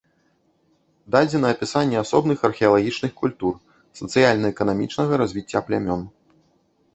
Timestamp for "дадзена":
1.15-1.51